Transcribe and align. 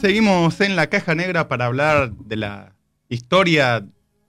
Seguimos 0.00 0.60
en 0.60 0.76
la 0.76 0.86
caja 0.86 1.14
negra 1.14 1.48
para 1.48 1.66
hablar 1.66 2.12
de 2.12 2.36
la 2.36 2.74
historia 3.08 3.84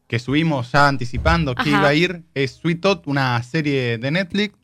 que 0.08 0.20
subimos 0.20 0.71
ya 0.71 0.88
anticipando 0.88 1.56
que 1.56 1.62
Ajá. 1.62 1.70
iba 1.70 1.88
a 1.88 1.94
ir. 1.94 2.24
Es 2.34 2.56
Sweet 2.56 2.82
Tot, 2.82 3.08
una 3.08 3.42
serie 3.44 3.98
de 3.98 4.12
Netflix. 4.12 4.58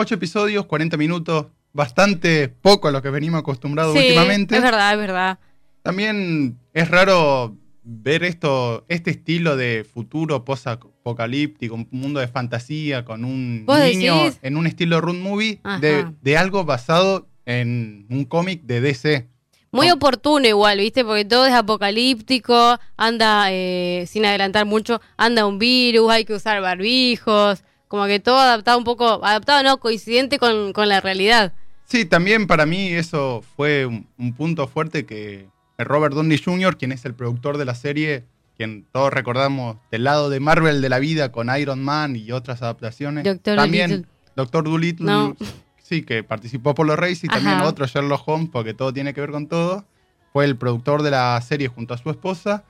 Ocho 0.00 0.14
episodios, 0.14 0.64
40 0.66 0.96
minutos. 0.96 1.46
Bastante 1.72 2.48
poco 2.48 2.86
a 2.86 2.92
lo 2.92 3.02
que 3.02 3.10
venimos 3.10 3.40
acostumbrados 3.40 3.94
Sí, 3.94 3.98
últimamente. 3.98 4.54
es 4.56 4.62
verdad, 4.62 4.92
es 4.92 4.98
verdad. 4.98 5.38
También 5.82 6.56
es 6.72 6.88
raro 6.88 7.56
ver 7.82 8.22
esto, 8.22 8.84
este 8.88 9.10
estilo 9.10 9.56
de 9.56 9.84
futuro 9.84 10.44
post-apocalíptico, 10.44 11.74
un 11.74 11.88
mundo 11.90 12.20
de 12.20 12.28
fantasía 12.28 13.04
con 13.04 13.24
un 13.24 13.64
¿Vos 13.66 13.80
niño 13.80 14.16
decís? 14.24 14.38
en 14.42 14.56
un 14.56 14.68
estilo 14.68 15.00
road 15.00 15.16
movie 15.16 15.60
de, 15.80 16.06
de 16.22 16.36
algo 16.36 16.64
basado 16.64 17.26
en 17.44 18.06
un 18.08 18.24
cómic 18.24 18.62
de 18.62 18.80
DC. 18.80 19.26
Muy 19.72 19.88
¿Cómo? 19.88 19.96
oportuno 19.96 20.46
igual, 20.46 20.78
¿viste? 20.78 21.04
Porque 21.04 21.24
todo 21.24 21.44
es 21.44 21.52
apocalíptico, 21.52 22.78
anda, 22.96 23.48
eh, 23.50 24.04
sin 24.08 24.24
adelantar 24.26 24.64
mucho, 24.64 25.00
anda 25.16 25.44
un 25.44 25.58
virus, 25.58 26.08
hay 26.10 26.24
que 26.24 26.34
usar 26.34 26.60
barbijos, 26.62 27.64
como 27.88 28.06
que 28.06 28.20
todo 28.20 28.38
adaptado 28.38 28.78
un 28.78 28.84
poco, 28.84 29.24
adaptado 29.24 29.62
no, 29.62 29.78
coincidente 29.78 30.38
con, 30.38 30.72
con 30.72 30.88
la 30.88 31.00
realidad. 31.00 31.52
Sí, 31.86 32.04
también 32.04 32.46
para 32.46 32.66
mí 32.66 32.88
eso 32.88 33.42
fue 33.56 33.86
un, 33.86 34.06
un 34.18 34.34
punto 34.34 34.68
fuerte 34.68 35.06
que 35.06 35.48
Robert 35.78 36.14
Downey 36.14 36.38
Jr., 36.38 36.76
quien 36.76 36.92
es 36.92 37.04
el 37.04 37.14
productor 37.14 37.56
de 37.56 37.64
la 37.64 37.74
serie, 37.74 38.24
quien 38.56 38.84
todos 38.92 39.12
recordamos 39.12 39.76
del 39.90 40.04
lado 40.04 40.28
de 40.30 40.40
Marvel 40.40 40.82
de 40.82 40.88
la 40.88 40.98
vida 40.98 41.30
con 41.32 41.48
Iron 41.56 41.82
Man 41.82 42.16
y 42.16 42.32
otras 42.32 42.60
adaptaciones. 42.62 43.24
Doctor 43.24 43.56
también. 43.56 44.06
Doctor 44.36 44.64
Dolittle, 44.64 45.06
No. 45.06 45.36
sí, 45.82 46.02
que 46.02 46.22
participó 46.22 46.74
por 46.74 46.86
los 46.86 46.98
Reyes 46.98 47.24
y 47.24 47.28
también 47.28 47.60
otro 47.60 47.86
Sherlock 47.86 48.26
Holmes, 48.26 48.50
porque 48.52 48.74
todo 48.74 48.92
tiene 48.92 49.14
que 49.14 49.20
ver 49.20 49.30
con 49.30 49.46
todo. 49.46 49.84
Fue 50.32 50.44
el 50.44 50.56
productor 50.56 51.02
de 51.02 51.10
la 51.12 51.40
serie 51.40 51.68
junto 51.68 51.94
a 51.94 51.98
su 51.98 52.10
esposa. 52.10 52.64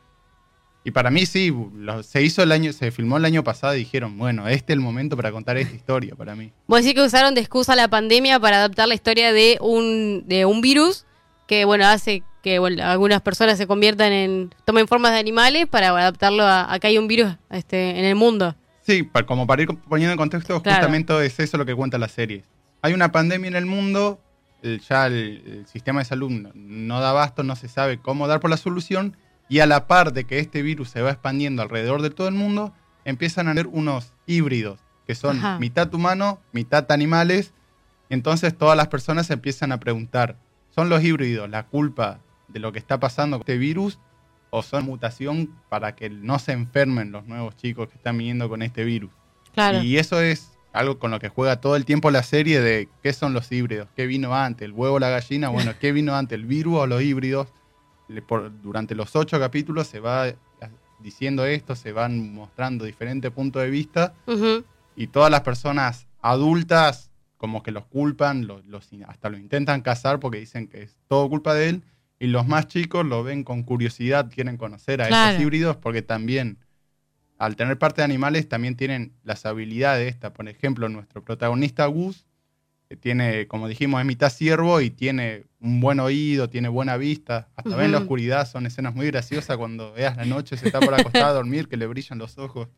Y 0.85 0.91
para 0.91 1.11
mí 1.11 1.27
sí, 1.27 1.53
lo- 1.77 2.03
se 2.03 2.23
hizo 2.23 2.43
el 2.43 2.53
año, 2.53 2.73
se 2.73 2.91
filmó 2.91 3.17
el 3.19 3.25
año 3.25 3.45
pasado 3.45 3.75
y 3.75 3.79
dijeron, 3.81 4.17
bueno, 4.17 4.49
este 4.49 4.73
es 4.73 4.77
el 4.77 4.81
momento 4.81 5.17
para 5.17 5.31
contar 5.33 5.57
esta 5.59 5.75
historia 5.75 6.15
para 6.15 6.35
mí. 6.35 6.53
Vos 6.67 6.81
decís 6.83 6.95
que 6.95 7.03
usaron 7.05 7.35
de 7.35 7.41
excusa 7.41 7.77
la 7.77 7.89
pandemia 7.89 8.41
para 8.41 8.57
adaptar 8.59 8.89
la 8.89 8.95
historia 8.95 9.33
de 9.33 9.59
un, 9.61 10.25
de 10.27 10.47
un 10.47 10.61
virus 10.61 11.05
que, 11.47 11.65
bueno, 11.65 11.87
hace 11.87 12.23
que 12.43 12.59
bueno, 12.61 12.83
algunas 12.85 13.21
personas 13.21 13.59
se 13.59 13.67
conviertan 13.67 14.13
en, 14.13 14.55
tomen 14.65 14.87
formas 14.87 15.13
de 15.13 15.19
animales 15.19 15.67
para 15.67 15.89
adaptarlo 15.89 16.45
a, 16.45 16.73
a 16.73 16.79
que 16.79 16.87
hay 16.87 16.97
un 16.97 17.09
virus 17.09 17.35
este, 17.51 17.99
en 17.99 18.05
el 18.05 18.15
mundo. 18.15 18.55
Sí, 18.83 19.03
pa- 19.03 19.25
como 19.27 19.47
para 19.47 19.63
ir 19.63 19.69
poniendo 19.89 20.13
en 20.13 20.17
contexto, 20.19 20.63
Claro. 20.63 20.77
justamente 20.79 21.27
es 21.27 21.39
eso 21.41 21.59
lo 21.59 21.67
que 21.67 21.75
cuenta 21.75 21.99
la 21.99 22.09
serie. 22.09 22.45
Hay 22.81 22.95
una 22.95 23.11
pandemia 23.13 23.49
en 23.49 23.57
el 23.57 23.67
mundo, 23.67 24.21
el- 24.63 24.81
ya 24.81 25.09
el, 25.09 25.43
el 25.47 25.67
sistema 25.67 25.99
de 26.01 26.05
salud 26.07 26.31
no, 26.31 26.51
no 26.55 27.01
da 27.01 27.11
abasto, 27.11 27.43
no 27.43 27.57
se 27.57 27.69
sabe 27.69 27.99
cómo 27.99 28.29
dar 28.29 28.41
por 28.41 28.49
la 28.51 28.57
solución, 28.57 29.17
y 29.49 29.61
a 29.61 29.67
la 29.67 29.87
par 29.87 30.13
de 30.13 30.25
que 30.25 30.39
este 30.39 30.63
virus 30.63 30.91
se 30.91 31.03
va 31.03 31.11
expandiendo 31.11 31.63
alrededor 31.63 32.03
de 32.03 32.11
todo 32.11 32.29
el 32.29 32.35
mundo, 32.35 32.73
empiezan 33.05 33.49
a 33.49 33.53
haber 33.53 33.67
unos 33.67 34.13
híbridos, 34.27 34.81
que 35.07 35.15
son 35.15 35.39
Ajá. 35.39 35.59
mitad 35.59 35.93
humano, 35.95 36.41
mitad 36.53 36.91
animales, 36.93 37.53
entonces 38.11 38.57
todas 38.57 38.77
las 38.77 38.89
personas 38.89 39.27
se 39.27 39.35
empiezan 39.35 39.73
a 39.73 39.81
preguntar, 39.81 40.37
¿son 40.71 40.89
los 40.89 41.03
híbridos 41.03 41.49
la 41.49 41.67
culpa 41.67 42.21
de 42.49 42.61
lo 42.61 42.73
que 42.73 42.79
está 42.79 42.99
pasando 43.01 43.37
con 43.39 43.43
este 43.43 43.59
virus? 43.59 43.99
¿O 44.51 44.63
son 44.63 44.87
mutación 44.87 45.51
para 45.69 45.95
que 45.95 46.09
no 46.09 46.39
se 46.39 46.53
enfermen 46.53 47.13
los 47.13 47.27
nuevos 47.27 47.55
chicos 47.57 47.89
que 47.89 47.97
están 47.97 48.17
viniendo 48.17 48.49
con 48.49 48.63
este 48.63 48.85
virus? 48.85 49.11
Claro. 49.53 49.83
Y 49.83 49.99
eso 49.99 50.21
es 50.21 50.53
algo 50.73 50.99
con 50.99 51.11
lo 51.11 51.19
que 51.19 51.29
juega 51.29 51.61
todo 51.61 51.77
el 51.77 51.85
tiempo 51.85 52.11
la 52.11 52.23
serie 52.23 52.61
de 52.61 52.89
qué 53.03 53.13
son 53.13 53.35
los 53.35 53.51
híbridos, 53.53 53.89
qué 53.95 54.07
vino 54.07 54.35
antes, 54.35 54.65
el 54.65 54.73
huevo 54.73 54.97
o 54.97 54.99
la 54.99 55.11
gallina, 55.11 55.49
bueno, 55.49 55.73
qué 55.79 55.93
vino 55.93 56.15
antes, 56.15 56.37
el 56.37 56.47
virus 56.47 56.79
o 56.79 56.87
los 56.87 57.03
híbridos. 57.03 57.49
Por- 58.27 58.61
durante 58.63 58.95
los 58.95 59.15
ocho 59.17 59.39
capítulos 59.39 59.87
se 59.87 60.01
va 60.01 60.33
diciendo 60.99 61.45
esto, 61.47 61.77
se 61.77 61.93
van 61.93 62.33
mostrando 62.33 62.85
diferentes 62.85 63.31
puntos 63.31 63.63
de 63.63 63.71
vista 63.71 64.15
y 64.97 65.07
todas 65.09 65.31
las 65.31 65.43
personas 65.43 66.07
adultas 66.21 67.11
como 67.37 67.63
que 67.63 67.71
los 67.71 67.85
culpan, 67.87 68.47
los, 68.49 68.65
hasta 69.07 69.29
lo 69.29 69.39
intentan 69.39 69.81
casar 69.83 70.19
porque 70.19 70.39
dicen 70.41 70.67
que 70.67 70.83
es 70.83 70.97
todo 71.07 71.29
culpa 71.29 71.55
de 71.55 71.69
él 71.69 71.83
y 72.19 72.27
los 72.27 72.49
más 72.49 72.67
chicos 72.67 73.07
lo 73.07 73.23
ven 73.23 73.45
con 73.45 73.63
curiosidad, 73.63 74.29
quieren 74.33 74.57
conocer 74.57 75.01
a 75.03 75.07
Claro. 75.09 75.29
estos 75.29 75.43
híbridos 75.43 75.77
porque 75.77 76.03
también 76.03 76.59
al 77.39 77.55
tener 77.55 77.79
parte 77.79 78.01
de 78.01 78.07
animales 78.07 78.49
también 78.49 78.75
tienen 78.75 79.13
las 79.23 79.47
habilidades 79.47 80.13
estas. 80.13 80.33
Por 80.33 80.49
ejemplo, 80.49 80.89
nuestro 80.89 81.23
protagonista 81.23 81.87
Gus, 81.87 82.27
que 82.89 82.97
tiene, 82.97 83.47
como 83.47 83.69
dijimos, 83.69 84.01
es 84.01 84.07
mitad 84.07 84.31
ciervo 84.31 84.81
y 84.81 84.91
tiene 84.91 85.45
un 85.61 85.81
buen 85.81 85.99
oído, 86.01 86.49
tiene 86.49 86.69
buena 86.69 86.97
vista. 86.97 87.49
Hasta 87.57 87.75
ve 87.77 87.87
en 87.87 87.93
la 87.93 87.99
oscuridad, 87.99 88.49
son 88.49 88.67
escenas 88.67 88.95
muy 88.95 89.07
graciosas 89.07 89.57
cuando 89.57 89.93
veas 89.93 90.17
la 90.17 90.25
noche, 90.25 90.57
se 90.57 90.67
está 90.67 90.81
por 90.81 90.95
acostar 90.95 91.25
a 91.25 91.33
dormir, 91.33 91.69
que 91.69 91.77
le 91.77 91.87
brillan 91.87 92.19
los 92.19 92.39
ojos. 92.39 92.69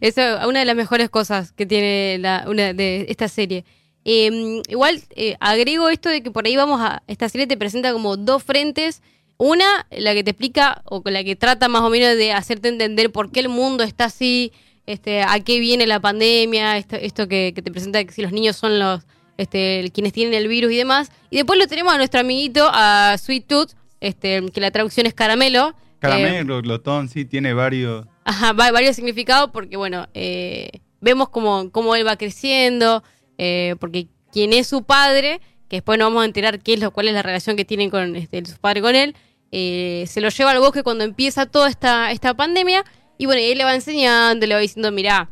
Eso 0.00 0.38
es 0.38 0.46
una 0.46 0.60
de 0.60 0.64
las 0.64 0.76
mejores 0.76 1.10
cosas 1.10 1.52
que 1.52 1.66
tiene 1.66 2.18
la, 2.18 2.44
una 2.46 2.72
de 2.72 3.06
esta 3.08 3.28
serie. 3.28 3.64
Eh, 4.04 4.62
igual 4.68 5.02
eh, 5.10 5.36
agrego 5.40 5.88
esto 5.88 6.08
de 6.08 6.22
que 6.22 6.30
por 6.30 6.46
ahí 6.46 6.56
vamos 6.56 6.80
a. 6.80 7.02
Esta 7.06 7.28
serie 7.28 7.46
te 7.46 7.56
presenta 7.56 7.92
como 7.92 8.16
dos 8.16 8.42
frentes. 8.42 9.02
Una, 9.36 9.86
la 9.90 10.12
que 10.12 10.22
te 10.22 10.32
explica 10.32 10.82
o 10.84 11.02
con 11.02 11.14
la 11.14 11.24
que 11.24 11.34
trata 11.34 11.68
más 11.68 11.80
o 11.80 11.88
menos 11.88 12.16
de 12.16 12.32
hacerte 12.32 12.68
entender 12.68 13.10
por 13.10 13.32
qué 13.32 13.40
el 13.40 13.48
mundo 13.48 13.82
está 13.84 14.04
así, 14.04 14.52
este, 14.84 15.22
a 15.22 15.40
qué 15.40 15.58
viene 15.60 15.86
la 15.86 15.98
pandemia, 15.98 16.76
esto, 16.76 16.96
esto 16.96 17.26
que, 17.26 17.52
que 17.54 17.62
te 17.62 17.70
presenta 17.70 18.04
que 18.04 18.12
si 18.12 18.20
los 18.20 18.32
niños 18.32 18.56
son 18.56 18.78
los 18.78 19.00
este, 19.40 19.90
quienes 19.94 20.12
tienen 20.12 20.34
el 20.34 20.48
virus 20.48 20.70
y 20.72 20.76
demás. 20.76 21.10
Y 21.30 21.36
después 21.36 21.58
lo 21.58 21.66
tenemos 21.66 21.94
a 21.94 21.96
nuestro 21.96 22.20
amiguito, 22.20 22.68
a 22.70 23.16
Sweet 23.18 23.46
Tooth, 23.46 23.70
este, 24.00 24.44
que 24.52 24.60
la 24.60 24.70
traducción 24.70 25.06
es 25.06 25.14
caramelo. 25.14 25.68
Eh, 25.70 25.98
Caramelo, 26.00 26.60
glotón, 26.60 27.08
sí, 27.08 27.24
tiene 27.24 27.54
varios. 27.54 28.06
Ajá, 28.24 28.52
varios 28.52 28.96
significados 28.96 29.50
porque, 29.50 29.78
bueno, 29.78 30.08
eh, 30.12 30.70
vemos 31.00 31.30
cómo, 31.30 31.70
cómo 31.72 31.96
él 31.96 32.06
va 32.06 32.16
creciendo, 32.16 33.02
eh, 33.38 33.76
porque 33.80 34.08
quien 34.30 34.52
es 34.52 34.66
su 34.66 34.82
padre, 34.82 35.40
que 35.68 35.76
después 35.76 35.98
nos 35.98 36.08
vamos 36.08 36.22
a 36.22 36.26
enterar 36.26 36.60
qué 36.60 36.74
es 36.74 36.80
lo, 36.80 36.90
cuál 36.90 37.08
es 37.08 37.14
la 37.14 37.22
relación 37.22 37.56
que 37.56 37.64
tienen 37.64 37.88
con 37.88 38.16
este, 38.16 38.44
su 38.44 38.58
padre 38.58 38.82
con 38.82 38.94
él, 38.94 39.16
eh, 39.52 40.04
se 40.06 40.20
lo 40.20 40.28
lleva 40.28 40.50
al 40.50 40.60
bosque 40.60 40.82
cuando 40.82 41.04
empieza 41.04 41.46
toda 41.46 41.70
esta, 41.70 42.10
esta 42.12 42.34
pandemia 42.34 42.84
y, 43.16 43.24
bueno, 43.24 43.40
él 43.42 43.56
le 43.56 43.64
va 43.64 43.74
enseñando, 43.74 44.46
le 44.46 44.54
va 44.54 44.60
diciendo, 44.60 44.92
mirá, 44.92 45.30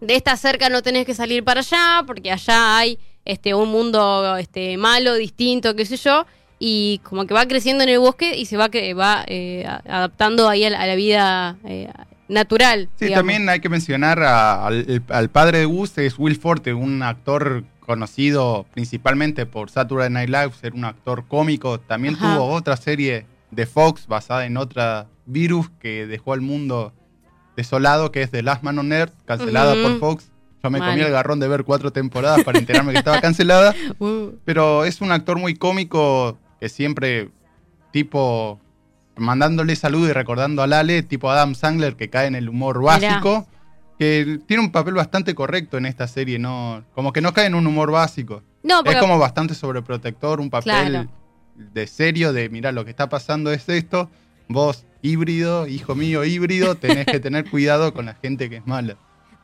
de 0.00 0.16
esta 0.16 0.36
cerca 0.36 0.68
no 0.68 0.82
tenés 0.82 1.06
que 1.06 1.14
salir 1.14 1.44
para 1.44 1.60
allá 1.60 2.02
porque 2.06 2.32
allá 2.32 2.76
hay 2.76 2.98
este, 3.26 3.54
un 3.54 3.68
mundo 3.70 4.36
este, 4.38 4.76
malo, 4.78 5.14
distinto, 5.14 5.76
qué 5.76 5.84
sé 5.84 5.96
yo, 5.98 6.24
y 6.58 7.00
como 7.04 7.26
que 7.26 7.34
va 7.34 7.46
creciendo 7.46 7.84
en 7.84 7.90
el 7.90 7.98
bosque 7.98 8.36
y 8.36 8.46
se 8.46 8.56
va, 8.56 8.70
va 8.98 9.24
eh, 9.26 9.66
adaptando 9.86 10.48
ahí 10.48 10.64
a 10.64 10.70
la, 10.70 10.80
a 10.80 10.86
la 10.86 10.94
vida 10.94 11.56
eh, 11.64 11.90
natural. 12.28 12.88
Sí, 12.98 13.06
digamos. 13.06 13.18
también 13.20 13.48
hay 13.48 13.60
que 13.60 13.68
mencionar 13.68 14.22
a- 14.22 14.66
al, 14.66 15.02
al 15.10 15.28
padre 15.28 15.58
de 15.58 15.64
Gus, 15.66 15.98
es 15.98 16.18
Will 16.18 16.36
Forte, 16.36 16.72
un 16.72 17.02
actor 17.02 17.64
conocido 17.80 18.66
principalmente 18.74 19.46
por 19.46 19.70
Saturday 19.70 20.10
Night 20.10 20.28
Live, 20.30 20.52
ser 20.60 20.72
un 20.74 20.84
actor 20.84 21.24
cómico. 21.28 21.78
También 21.78 22.14
Ajá. 22.14 22.34
tuvo 22.36 22.46
otra 22.46 22.76
serie 22.76 23.26
de 23.52 23.66
Fox 23.66 24.06
basada 24.08 24.44
en 24.46 24.56
otra 24.56 25.06
virus 25.26 25.68
que 25.78 26.06
dejó 26.06 26.32
al 26.32 26.40
mundo 26.40 26.92
desolado, 27.56 28.10
que 28.12 28.22
es 28.22 28.30
The 28.30 28.42
Last 28.42 28.62
Man 28.62 28.78
on 28.78 28.92
Earth, 28.92 29.12
cancelada 29.24 29.74
por 29.82 29.98
Fox. 30.00 30.30
Yo 30.66 30.70
me 30.70 30.78
Mal. 30.78 30.90
comí 30.90 31.02
el 31.02 31.10
garrón 31.12 31.40
de 31.40 31.48
ver 31.48 31.64
cuatro 31.64 31.92
temporadas 31.92 32.44
para 32.44 32.58
enterarme 32.58 32.92
que 32.92 32.98
estaba 32.98 33.20
cancelada. 33.20 33.74
Uh, 33.98 34.32
Pero 34.44 34.84
es 34.84 35.00
un 35.00 35.10
actor 35.12 35.38
muy 35.38 35.54
cómico 35.54 36.38
que 36.60 36.68
siempre, 36.68 37.30
tipo, 37.92 38.60
mandándole 39.16 39.74
salud 39.76 40.08
y 40.08 40.12
recordando 40.12 40.62
a 40.62 40.66
Lale, 40.66 41.02
tipo 41.02 41.30
Adam 41.30 41.54
Sandler, 41.54 41.96
que 41.96 42.10
cae 42.10 42.26
en 42.26 42.34
el 42.34 42.48
humor 42.48 42.82
básico, 42.82 43.46
que 43.98 44.40
tiene 44.46 44.62
un 44.62 44.72
papel 44.72 44.94
bastante 44.94 45.34
correcto 45.34 45.78
en 45.78 45.86
esta 45.86 46.06
serie, 46.06 46.38
no 46.38 46.84
como 46.94 47.12
que 47.12 47.20
no 47.22 47.32
cae 47.32 47.46
en 47.46 47.54
un 47.54 47.66
humor 47.66 47.90
básico. 47.90 48.42
no, 48.62 48.78
porque 48.84 48.92
Es 48.92 49.00
como 49.00 49.18
bastante 49.18 49.54
sobreprotector, 49.54 50.40
un 50.40 50.50
papel 50.50 50.64
Claro. 50.88 51.08
de 51.56 51.86
serio, 51.86 52.32
de 52.34 52.48
mira, 52.50 52.72
lo 52.72 52.84
que 52.84 52.90
está 52.90 53.08
pasando 53.08 53.50
es 53.52 53.68
esto, 53.68 54.10
vos 54.48 54.84
híbrido, 55.02 55.66
hijo 55.66 55.94
mío 55.94 56.24
híbrido, 56.24 56.74
tenés 56.74 57.06
que 57.06 57.20
tener 57.20 57.48
cuidado 57.48 57.94
con 57.94 58.06
la 58.06 58.14
gente 58.14 58.50
que 58.50 58.56
es 58.56 58.66
mala. 58.66 58.96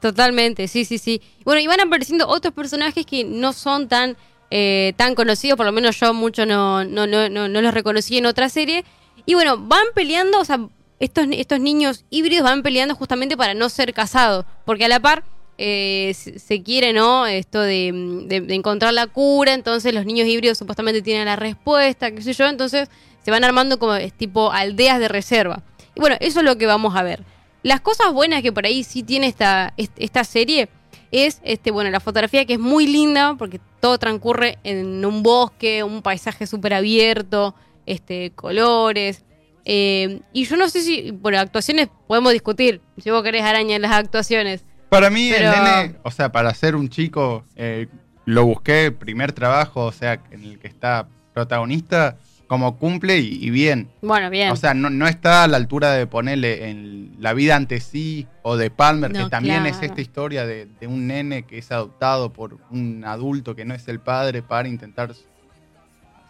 Totalmente, 0.02 0.66
sí, 0.66 0.84
sí, 0.84 0.98
sí. 0.98 1.22
Bueno, 1.44 1.60
y 1.60 1.68
van 1.68 1.78
apareciendo 1.80 2.26
otros 2.26 2.52
personajes 2.52 3.06
que 3.06 3.22
no 3.22 3.52
son 3.52 3.86
tan, 3.86 4.16
eh, 4.50 4.94
tan 4.96 5.14
conocidos, 5.14 5.56
por 5.56 5.64
lo 5.64 5.70
menos 5.70 5.98
yo 6.00 6.12
mucho 6.12 6.44
no, 6.44 6.84
no, 6.84 7.06
no, 7.06 7.28
no, 7.28 7.46
no 7.46 7.62
los 7.62 7.72
reconocí 7.72 8.18
en 8.18 8.26
otra 8.26 8.48
serie. 8.48 8.84
Y 9.26 9.34
bueno, 9.34 9.58
van 9.58 9.84
peleando, 9.94 10.40
o 10.40 10.44
sea, 10.44 10.58
estos, 10.98 11.26
estos 11.30 11.60
niños 11.60 12.04
híbridos 12.10 12.42
van 12.42 12.64
peleando 12.64 12.96
justamente 12.96 13.36
para 13.36 13.54
no 13.54 13.68
ser 13.68 13.94
casados, 13.94 14.44
porque 14.64 14.86
a 14.86 14.88
la 14.88 14.98
par 14.98 15.22
eh, 15.56 16.12
se, 16.14 16.62
quiere, 16.64 16.92
¿no? 16.92 17.28
Esto 17.28 17.60
de, 17.60 17.92
de- 18.26 18.54
encontrar 18.56 18.92
la 18.94 19.06
cura, 19.06 19.54
entonces 19.54 19.94
los 19.94 20.04
niños 20.04 20.26
híbridos 20.26 20.58
supuestamente 20.58 21.00
tienen 21.02 21.26
la 21.26 21.36
respuesta, 21.36 22.10
qué 22.10 22.22
sé 22.22 22.32
yo, 22.32 22.48
entonces 22.48 22.88
se 23.24 23.30
van 23.30 23.44
armando 23.44 23.78
como 23.78 23.96
tipo 24.16 24.50
aldeas 24.50 24.98
de 24.98 25.06
reserva. 25.06 25.62
Y 25.94 26.00
bueno, 26.00 26.16
eso 26.18 26.40
es 26.40 26.44
lo 26.44 26.58
que 26.58 26.66
vamos 26.66 26.96
a 26.96 27.04
ver. 27.04 27.22
Las 27.62 27.80
cosas 27.80 28.12
buenas 28.12 28.42
que 28.42 28.52
por 28.52 28.66
ahí 28.66 28.82
sí 28.84 29.02
tiene 29.02 29.26
esta, 29.28 29.72
est- 29.76 29.92
esta 29.96 30.24
serie 30.24 30.68
es, 31.10 31.40
este, 31.44 31.70
bueno, 31.70 31.90
la 31.90 32.00
fotografía 32.00 32.44
que 32.44 32.54
es 32.54 32.58
muy 32.58 32.86
linda 32.86 33.34
porque 33.38 33.60
todo 33.80 33.98
transcurre 33.98 34.58
en 34.64 35.04
un 35.04 35.22
bosque, 35.22 35.82
un 35.84 36.02
paisaje 36.02 36.46
súper 36.46 36.74
abierto, 36.74 37.54
este, 37.86 38.30
colores. 38.32 39.24
eh, 39.64 40.20
y 40.32 40.44
yo 40.44 40.56
no 40.56 40.68
sé 40.68 40.82
si, 40.82 41.12
bueno, 41.12 41.38
actuaciones 41.38 41.88
podemos 42.08 42.32
discutir. 42.32 42.80
Si 42.98 43.10
vos 43.10 43.22
querés 43.22 43.42
araña 43.42 43.76
en 43.76 43.82
las 43.82 43.92
actuaciones. 43.92 44.64
Para 44.88 45.08
mí, 45.10 45.30
Pero- 45.30 45.52
el 45.52 45.64
nene, 45.64 45.94
o 46.02 46.10
sea, 46.10 46.32
para 46.32 46.52
ser 46.54 46.74
un 46.74 46.88
chico, 46.88 47.44
eh, 47.56 47.86
lo 48.24 48.44
busqué, 48.44 48.90
primer 48.90 49.32
trabajo, 49.32 49.84
o 49.86 49.92
sea, 49.92 50.20
en 50.30 50.42
el 50.44 50.58
que 50.58 50.66
está 50.68 51.06
protagonista, 51.32 52.16
como 52.52 52.76
cumple 52.76 53.18
y, 53.18 53.42
y 53.42 53.48
bien. 53.48 53.88
Bueno, 54.02 54.28
bien. 54.28 54.50
O 54.50 54.56
sea, 54.56 54.74
no, 54.74 54.90
no 54.90 55.08
está 55.08 55.42
a 55.44 55.48
la 55.48 55.56
altura 55.56 55.92
de 55.92 56.06
ponerle 56.06 56.68
en 56.68 57.16
la 57.18 57.32
vida 57.32 57.56
ante 57.56 57.80
sí 57.80 58.26
o 58.42 58.58
de 58.58 58.68
Palmer, 58.68 59.10
No, 59.10 59.24
que 59.24 59.30
también 59.30 59.64
es 59.64 59.80
esta 59.82 60.02
historia 60.02 60.44
de, 60.44 60.66
de 60.66 60.86
un 60.86 61.06
nene 61.06 61.44
que 61.44 61.56
es 61.56 61.72
adoptado 61.72 62.34
por 62.34 62.58
un 62.70 63.04
adulto 63.06 63.56
que 63.56 63.64
no 63.64 63.72
es 63.72 63.88
el 63.88 64.00
padre 64.00 64.42
para 64.42 64.68
intentar 64.68 65.14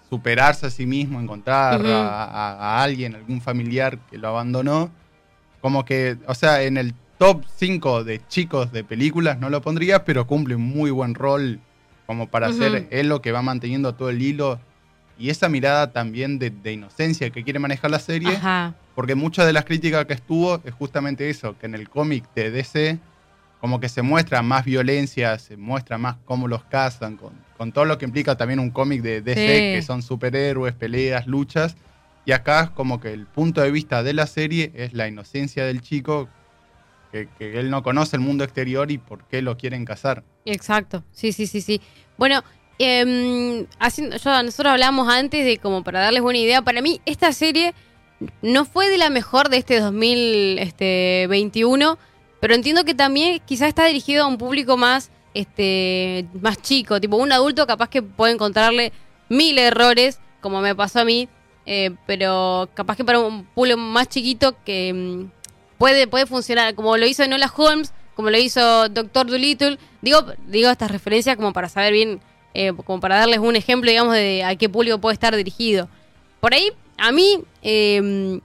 superarse 0.09 0.67
a 0.67 0.71
sí 0.71 0.87
mismo, 0.87 1.21
encontrar 1.21 1.85
a, 1.85 2.23
a- 2.25 2.53
a 2.79 2.83
alguien, 2.85 3.17
algún 3.17 3.41
familiar 3.41 3.99
que 4.09 4.17
lo 4.17 4.29
abandonó. 4.29 4.93
Como 5.61 5.85
que, 5.85 6.19
o 6.29 6.37
sea, 6.37 6.63
en 6.63 6.77
el 6.77 6.95
top 7.19 7.43
5 7.57 8.05
de 8.05 8.25
chicos 8.29 8.71
de 8.71 8.85
películas 8.85 9.41
no 9.41 9.51
lo 9.51 9.61
pondría, 9.61 10.05
pero 10.05 10.29
cumple 10.29 10.55
un 10.55 10.63
muy 10.69 10.93
buen 10.93 11.17
rol 11.17 11.59
como 12.07 12.29
para 12.29 12.51
Ujú. 12.51 12.59
ser 12.59 12.87
él 12.93 13.09
lo 13.09 13.21
que 13.23 13.33
va 13.33 13.43
manteniendo 13.43 13.97
todo 13.97 14.09
el 14.11 14.23
hilo. 14.23 14.61
Y 15.23 15.31
esa 15.31 15.49
mirada 15.49 15.93
también 15.93 16.39
de, 16.41 16.51
de 16.51 16.73
inocencia 16.73 17.31
que 17.31 17.45
quiere 17.45 17.61
manejar 17.61 17.91
la 17.93 18.01
serie. 18.01 18.31
Ajá. 18.37 18.75
Porque 18.97 19.15
muchas 19.15 19.47
de 19.47 19.53
las 19.53 19.65
críticas 19.65 20.05
que 20.07 20.15
estuvo 20.15 20.61
es 20.65 20.75
justamente 20.75 21.31
eso, 21.31 21.57
que 21.59 21.67
en 21.67 21.77
el 21.77 21.89
cómic 21.89 22.25
de 22.35 22.51
DC 22.51 22.99
como 23.61 23.79
que 23.79 23.89
se 23.89 24.03
muestra 24.03 24.43
más 24.43 24.65
violencia, 24.65 25.39
se 25.39 25.57
muestra 25.57 25.97
más 25.97 26.17
cómo 26.25 26.49
los 26.49 26.65
cazan, 26.65 27.17
con, 27.17 27.33
con 27.57 27.71
todo 27.71 27.85
lo 27.85 27.97
que 27.99 28.05
implica 28.05 28.37
también 28.37 28.59
un 28.59 28.71
cómic 28.71 29.01
de 29.03 29.21
DC, 29.23 29.41
Sí. 29.41 29.75
que 29.77 29.83
son 29.83 30.03
superhéroes, 30.03 30.75
peleas, 30.75 31.29
luchas. 31.29 31.77
Y 32.25 32.33
acá 32.33 32.63
es 32.65 32.71
como 32.71 32.99
que 33.01 33.13
el 33.13 33.27
punto 33.27 33.61
de 33.61 33.71
vista 33.71 34.03
de 34.03 34.15
la 34.15 34.27
serie 34.27 34.73
es 34.75 34.93
la 34.93 35.07
inocencia 35.07 35.65
del 35.65 35.81
chico, 35.83 36.29
que, 37.13 37.29
que 37.39 37.61
él 37.61 37.71
no 37.71 37.85
conoce 37.85 38.17
el 38.17 38.23
mundo 38.23 38.43
exterior 38.43 38.91
y 38.91 38.99
por 38.99 39.23
qué 39.29 39.43
lo 39.43 39.57
quieren 39.57 39.85
cazar. 39.85 40.25
Exacto, 40.45 41.05
sí, 41.13 41.31
sí, 41.31 41.47
sí, 41.47 41.61
sí. 41.61 41.81
Bueno, 42.19 42.43
em, 42.79 43.67
nosotros 44.11 44.67
hablamos 44.67 45.09
antes 45.09 45.45
de 45.45 45.59
como 45.59 45.85
para 45.85 46.01
darles 46.01 46.23
una 46.23 46.39
idea, 46.39 46.63
para 46.63 46.83
mí 46.83 47.01
esta 47.07 47.33
serie 47.33 47.75
no 48.41 48.65
fue 48.65 48.89
de 48.89 48.99
la 48.99 49.11
mejor 49.11 49.49
de 49.49 49.59
este 49.59 49.81
2021, 49.81 51.99
pero 52.41 52.55
entiendo 52.55 52.85
que 52.85 52.95
también 52.95 53.41
quizás 53.45 53.69
está 53.69 53.87
dirigido 53.87 54.25
a 54.25 54.27
un 54.27 54.39
público 54.39 54.77
más, 54.77 55.11
este, 55.35 56.27
más 56.41 56.61
chico, 56.61 57.01
tipo 57.01 57.17
un 57.17 57.33
adulto 57.33 57.67
capaz 57.67 57.89
que 57.89 58.03
puede 58.03 58.33
encontrarle 58.33 58.93
mil 59.29 59.59
errores, 59.59 60.21
como 60.41 60.61
me 60.61 60.75
pasó 60.75 61.01
a 61.01 61.05
mí, 61.05 61.29
eh, 61.65 61.93
pero 62.07 62.69
capaz 62.75 62.97
que 62.97 63.05
para 63.05 63.21
un 63.21 63.45
público 63.45 63.79
más 63.79 64.09
chiquito 64.09 64.57
que 64.65 64.93
mm, 64.93 65.31
puede, 65.79 66.07
puede 66.07 66.27
funcionar, 66.27 66.75
como 66.75 66.97
lo 66.97 67.07
hizo 67.07 67.23
Enola 67.23 67.53
Holmes, 67.57 67.93
como 68.15 68.31
lo 68.31 68.39
hizo 68.39 68.89
Doctor 68.89 69.27
Dolittle. 69.27 69.79
Digo, 70.01 70.25
digo 70.47 70.71
estas 70.71 70.91
referencias 70.91 71.37
como 71.37 71.53
para 71.53 71.69
saber 71.69 71.93
bien, 71.93 72.21
eh, 72.55 72.73
como 72.85 73.01
para 73.01 73.19
darles 73.19 73.39
un 73.39 73.57
ejemplo, 73.57 73.91
digamos, 73.91 74.15
de 74.15 74.45
a 74.45 74.57
qué 74.57 74.69
público 74.69 74.99
puede 74.99 75.15
estar 75.15 75.35
dirigido. 75.37 75.89
Por 76.41 76.55
ahí, 76.55 76.71
a 76.99 77.13
mí, 77.13 77.39
eh, 77.63 78.41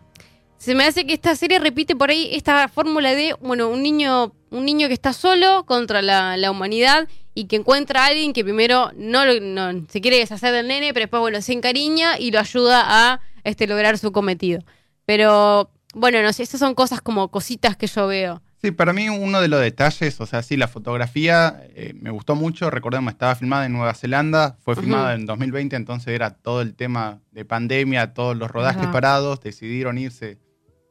se 0.58 0.76
me 0.76 0.84
hace 0.84 1.06
que 1.06 1.14
esta 1.14 1.36
serie 1.36 1.60
repite 1.60 1.96
por 1.96 2.10
ahí 2.10 2.30
esta 2.32 2.68
fórmula 2.68 3.14
de, 3.14 3.36
bueno, 3.42 3.70
un 3.70 3.84
niño, 3.84 4.34
un 4.50 4.66
niño 4.66 4.88
que 4.88 4.94
está 4.94 5.14
solo 5.14 5.66
contra 5.66 6.02
la, 6.02 6.36
la 6.36 6.52
humanidad 6.52 7.08
y 7.34 7.46
que 7.46 7.58
encuentra 7.58 8.04
a 8.04 8.08
alguien 8.08 8.34
que 8.34 8.44
primero 8.44 8.92
no, 8.96 9.24
no 9.40 9.86
se 9.90 10.02
quiere 10.02 10.18
deshacer 10.18 10.52
del 10.54 10.68
nene, 10.68 10.94
pero 10.94 11.04
después, 11.04 11.22
bueno, 11.22 11.42
se 11.42 11.54
encariña 11.54 12.18
y 12.18 12.32
lo 12.32 12.40
ayuda 12.40 12.84
a 12.86 13.22
este, 13.44 13.68
lograr 13.68 14.00
su 14.00 14.12
cometido. 14.12 14.64
Pero, 15.06 15.70
bueno, 15.94 16.22
no 16.24 16.34
sé, 16.34 16.44
esas 16.44 16.60
son 16.60 16.74
cosas 16.74 17.00
como 17.00 17.30
cositas 17.30 17.78
que 17.78 17.88
yo 17.88 18.08
veo. 18.08 18.42
Sí, 18.68 18.72
para 18.72 18.92
mí 18.94 19.08
uno 19.10 19.40
de 19.42 19.48
los 19.48 19.62
detalles, 19.62 20.20
o 20.20 20.26
sea, 20.26 20.42
sí, 20.42 20.58
la 20.58 20.68
fotografía 20.68 21.62
eh, 21.76 21.94
me 22.00 22.10
gustó 22.10 22.36
mucho. 22.36 22.70
Recordemos, 22.70 23.14
estaba 23.14 23.34
filmada 23.36 23.66
en 23.66 23.74
Nueva 23.74 23.94
Zelanda, 23.94 24.58
fue 24.62 24.76
filmada 24.76 25.14
en 25.14 25.26
2020, 25.26 25.76
entonces 25.76 26.10
era 26.10 26.32
todo 26.32 26.62
el 26.62 26.74
tema 26.76 27.22
de 27.32 27.46
pandemia, 27.46 28.14
todos 28.14 28.36
los 28.36 28.52
rodajes 28.52 28.84
parados. 28.92 29.40
Decidieron 29.42 29.98
irse 29.98 30.38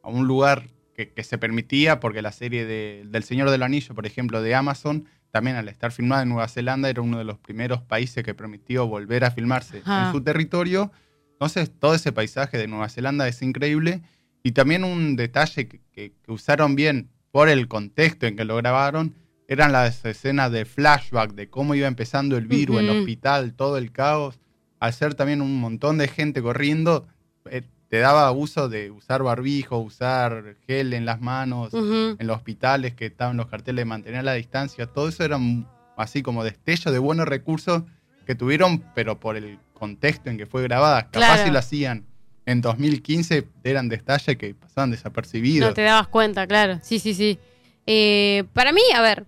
a 0.03 0.09
un 0.09 0.25
lugar 0.27 0.69
que, 0.95 1.13
que 1.13 1.23
se 1.23 1.37
permitía, 1.37 1.99
porque 1.99 2.21
la 2.23 2.31
serie 2.31 2.65
de- 2.65 3.03
del 3.07 3.23
Señor 3.23 3.51
del 3.51 3.61
Anillo, 3.61 3.93
por 3.93 4.05
ejemplo, 4.07 4.41
de 4.41 4.55
Amazon, 4.55 5.05
también 5.29 5.55
al 5.57 5.67
estar 5.69 5.91
filmada 5.91 6.23
en 6.23 6.29
Nueva 6.29 6.47
Zelanda, 6.47 6.89
era 6.89 7.01
uno 7.01 7.19
de 7.19 7.25
los 7.25 7.37
primeros 7.37 7.81
países 7.83 8.23
que 8.23 8.33
permitió 8.33 8.87
volver 8.87 9.23
a 9.23 9.29
filmarse 9.31 9.83
en 10.07 10.11
su 10.11 10.23
territorio. 10.23 10.91
Entonces, 11.33 11.69
todo 11.79 11.93
ese 11.93 12.11
paisaje 12.11 12.57
de 12.57 12.67
Nueva 12.67 12.89
Zelanda 12.89 13.27
es 13.27 13.41
increíble. 13.43 14.01
Y 14.41 14.53
también 14.53 14.83
un 14.83 15.15
detalle 15.15 15.67
que, 15.67 15.81
que- 15.91 16.13
que 16.23 16.31
usaron 16.31 16.75
bien 16.75 17.09
por 17.37 17.49
el 17.49 17.67
contexto 17.67 18.25
en 18.25 18.35
que 18.35 18.45
lo 18.45 18.55
grabaron, 18.55 19.13
eran 19.47 19.71
las 19.71 20.03
escenas 20.05 20.51
de 20.51 20.65
flashback 20.65 21.33
de 21.35 21.51
cómo 21.51 21.75
iba 21.75 21.85
empezando 21.87 22.35
el 22.35 22.47
virus, 22.47 22.79
el 22.79 22.89
Ujú. 22.89 22.97
hospital, 22.97 23.53
todo 23.53 23.77
el 23.77 23.91
caos. 23.91 24.39
Al 24.79 24.91
ser 24.91 25.13
también 25.13 25.43
un 25.43 25.59
montón 25.59 25.99
de 25.99 26.07
gente 26.07 26.41
corriendo, 26.41 27.05
eh, 27.51 27.61
te 27.89 27.99
daba 27.99 28.31
uso 28.31 28.69
de 28.69 28.89
usar 28.89 29.21
barbijo, 29.21 29.77
usar 29.77 30.55
gel 30.65 30.93
en 30.95 31.05
las 31.05 31.21
manos, 31.21 31.75
en 31.75 32.17
los 32.25 32.37
hospitales 32.37 32.95
que 32.95 33.05
estaban 33.05 33.37
los 33.37 33.45
carteles 33.45 33.81
de 33.81 33.85
mantener 33.85 34.23
la 34.23 34.33
distancia. 34.33 34.87
Todo 34.87 35.07
eso 35.07 35.23
eran 35.23 35.67
así 35.95 36.23
como 36.23 36.43
destellos 36.43 36.91
de 36.91 36.97
buenos 36.97 37.27
recursos 37.27 37.83
que 38.25 38.33
tuvieron, 38.33 38.83
pero 38.95 39.19
por 39.19 39.37
el 39.37 39.59
contexto 39.75 40.31
en 40.31 40.39
que 40.39 40.47
fue 40.47 40.63
grabada. 40.63 41.03
Capaz 41.11 41.33
Claro. 41.35 41.43
si 41.45 41.51
lo 41.51 41.59
hacían 41.59 42.06
en 42.47 42.61
2015, 42.61 43.45
eran 43.65 43.89
detalles 43.89 44.37
que 44.37 44.55
pasaban 44.55 44.89
desapercibidos. 44.89 45.67
No 45.69 45.75
te 45.75 45.81
dabas 45.81 46.07
cuenta, 46.07 46.47
claro. 46.47 46.79
Sí, 46.81 46.97
sí, 46.97 47.13
sí. 47.13 47.37
Eh, 47.85 48.45
para 48.53 48.71
mí, 48.71 48.81
a 48.95 49.01
ver, 49.01 49.25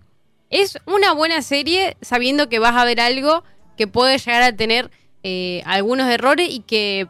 es 0.48 0.78
una 0.86 1.12
buena 1.12 1.42
serie 1.42 1.98
sabiendo 2.00 2.48
que 2.48 2.58
vas 2.58 2.74
a 2.74 2.84
ver 2.86 2.98
algo 2.98 3.44
que 3.76 3.86
puede 3.86 4.16
llegar 4.16 4.42
a 4.42 4.56
tener 4.56 4.90
eh, 5.22 5.62
algunos 5.66 6.08
errores 6.08 6.48
y 6.50 6.60
que 6.60 7.08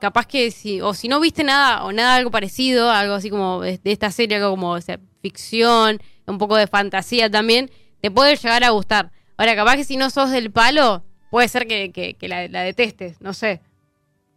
capaz 0.00 0.26
que 0.26 0.50
si, 0.50 0.80
o 0.80 0.94
si 0.94 1.06
no 1.06 1.20
viste 1.20 1.44
nada 1.44 1.84
o 1.84 1.92
nada 1.92 2.16
algo 2.16 2.32
parecido, 2.32 2.90
algo 2.90 3.14
así 3.14 3.30
como 3.30 3.60
de, 3.60 3.78
esta 3.84 4.10
serie, 4.10 4.38
algo 4.38 4.50
como 4.50 4.76
ficción, 5.22 6.02
un 6.26 6.38
poco 6.38 6.56
de 6.56 6.66
fantasía 6.66 7.30
también, 7.30 7.70
te 8.00 8.10
puede 8.10 8.34
llegar 8.34 8.64
a 8.64 8.70
gustar. 8.70 9.12
Ahora, 9.36 9.54
capaz 9.54 9.76
que 9.76 9.84
si 9.84 9.96
no 9.96 10.10
sos 10.10 10.32
del 10.32 10.50
palo, 10.50 11.04
puede 11.30 11.46
ser 11.46 11.68
que, 11.68 12.16
la 12.22 12.64
detestes, 12.64 13.20
no 13.20 13.32
sé. 13.32 13.60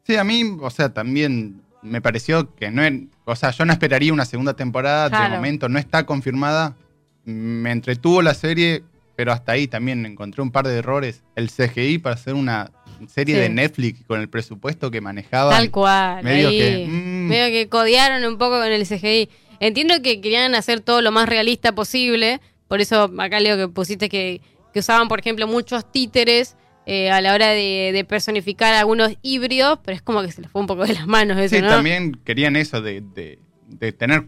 Sí, 0.06 0.16
a 0.16 0.24
mí, 0.24 0.44
o 0.62 0.70
sea, 0.70 0.94
también 0.94 1.62
me 1.82 2.02
pareció 2.02 2.54
que 2.56 2.72
no 2.72 2.82
o 3.26 3.36
sea, 3.36 3.52
yo 3.52 3.66
no 3.66 3.74
esperaría 3.74 4.14
una 4.14 4.26
segunda 4.26 4.54
temporada, 4.56 5.10
Claro. 5.10 5.32
de 5.32 5.36
momento 5.38 5.68
no 5.70 5.80
está 5.80 6.06
confirmada. 6.06 6.76
Me 7.24 7.72
entretuvo 7.72 8.22
la 8.22 8.34
serie, 8.36 8.84
pero 9.16 9.32
hasta 9.32 9.54
ahí 9.54 9.68
también 9.68 10.06
encontré 10.06 10.42
un 10.44 10.52
par 10.52 10.68
de 10.68 10.78
errores. 10.78 11.24
El 11.36 11.50
CGI 11.50 11.98
para 11.98 12.16
hacer 12.16 12.36
una 12.36 12.72
serie 13.08 13.36
Sí. 13.36 13.42
de 13.42 13.50
Netflix 13.50 14.04
con 14.06 14.22
el 14.22 14.30
presupuesto 14.30 14.92
que 14.92 15.02
manejaba. 15.02 15.50
Tal 15.52 15.72
cual. 15.72 16.24
medio 16.24 16.50
ahí. 16.50 16.58
que, 16.60 16.86
mm. 16.88 17.28
Medio 17.28 17.48
que 17.52 17.68
codearon 17.70 18.24
un 18.26 18.38
poco 18.38 18.60
con 18.60 18.72
el 18.72 18.86
CGI. 18.86 19.30
Entiendo 19.60 19.96
que 20.04 20.22
querían 20.22 20.54
hacer 20.54 20.82
todo 20.82 21.02
lo 21.02 21.12
más 21.12 21.28
realista 21.28 21.74
posible. 21.74 22.42
Por 22.68 22.80
eso 22.82 23.12
acá 23.18 23.40
leo 23.40 23.58
que 23.58 23.68
pusiste 23.68 24.08
que, 24.10 24.42
que 24.74 24.80
usaban, 24.80 25.08
por 25.08 25.20
ejemplo, 25.20 25.48
muchos 25.48 25.92
títeres 25.92 26.56
eh, 26.86 27.10
a 27.12 27.20
la 27.22 27.34
hora 27.34 27.50
de, 27.50 27.92
de 27.94 28.06
personificar 28.06 28.74
algunos 28.74 29.14
híbridos, 29.22 29.80
pero 29.84 29.96
es 29.96 30.02
como 30.02 30.22
que 30.22 30.32
se 30.32 30.42
les 30.42 30.52
fue 30.52 30.62
un 30.62 30.68
poco 30.68 30.86
de 30.86 30.94
las 30.94 31.08
manos 31.08 31.38
eso, 31.38 31.56
Sí, 31.56 31.62
¿no? 31.62 31.70
también 31.70 32.12
querían 32.24 32.56
eso 32.56 32.82
de, 32.82 33.02
de- 33.02 33.40
de 33.68 33.92
tener 33.92 34.26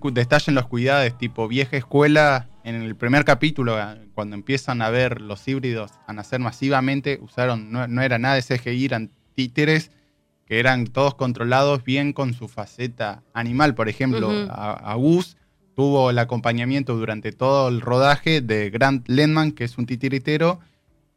los 0.56 0.66
cuidados, 0.68 1.16
tipo 1.20 1.48
vieja 1.48 1.78
escuela. 1.78 2.50
En 2.64 2.82
el 2.82 2.96
primer 2.96 3.24
capítulo, 3.24 3.76
a- 3.78 3.96
cuando 4.16 4.36
empiezan 4.36 4.82
a 4.82 4.90
ver 4.90 5.22
los 5.22 5.48
híbridos 5.48 5.92
a 6.08 6.14
nacer 6.14 6.40
masivamente, 6.40 7.20
usaron, 7.22 7.72
no, 7.72 7.88
no 7.88 8.02
era 8.02 8.18
nada 8.18 8.34
de 8.36 8.42
CGI, 8.42 8.86
eran 8.86 9.12
títeres 9.36 9.92
que 10.48 10.60
eran 10.60 10.88
todos 10.88 11.14
controlados 11.14 11.84
bien 11.84 12.14
con 12.14 12.34
su 12.34 12.48
faceta 12.48 13.22
animal. 13.34 13.76
Por 13.76 13.90
ejemplo, 13.90 14.32
a, 14.50 14.72
a 14.92 14.96
Gus 14.96 15.38
tuvo 15.76 16.10
el 16.10 16.18
acompañamiento 16.18 16.96
durante 16.96 17.32
todo 17.32 17.68
el 17.70 17.82
rodaje 17.82 18.42
de 18.42 18.70
Grant 18.72 19.08
Ledman, 19.08 19.52
que 19.52 19.66
es 19.66 19.78
un 19.78 19.86
titiritero, 19.86 20.60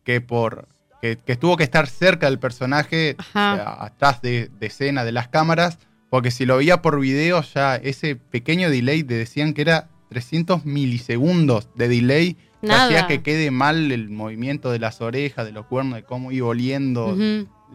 que 0.05 0.21
por 0.21 0.69
que, 1.01 1.17
que 1.19 1.37
tuvo 1.37 1.57
que 1.57 1.65
estar 1.65 1.87
cerca 1.89 2.27
del 2.27 2.39
personaje, 2.39 3.17
Ajá. 3.19 3.85
atrás 3.85 4.21
de, 4.23 4.51
de 4.59 4.67
escena 4.67 5.05
de 5.05 5.13
las 5.13 5.29
cámaras, 5.29 5.79
porque 6.11 6.31
si 6.31 6.45
lo 6.47 6.57
veía 6.57 6.83
por 6.83 6.99
video 7.01 7.43
ya 7.43 7.77
ese 7.77 8.17
pequeño 8.17 8.69
delay 8.71 9.03
te 9.05 9.15
decían 9.15 9.55
que 9.55 9.63
era 9.63 9.89
300 10.11 10.65
milisegundos 10.65 11.69
de 11.77 11.89
delay. 11.89 12.37
Hacía 12.69 13.07
que 13.07 13.23
quede 13.23 13.51
mal 13.51 13.91
el 13.91 14.11
movimiento 14.11 14.71
de 14.71 14.79
las 14.79 15.01
orejas, 15.01 15.47
de 15.47 15.53
los 15.53 15.65
cuernos, 15.67 15.95
de 15.95 16.03
cómo 16.03 16.31
iba 16.31 16.47
oliendo, 16.49 17.17